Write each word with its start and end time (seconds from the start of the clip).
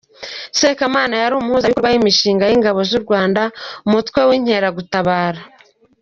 Sekamana 0.59 1.13
yari 1.23 1.33
Umuhuzabikorwa 1.35 1.91
w’Imishinga 1.93 2.43
y’Ingabo 2.47 2.79
z’u 2.89 2.99
Rwanda, 3.05 3.41
Umutwe 3.87 4.19
w’Inkeragutabara. 4.29 5.41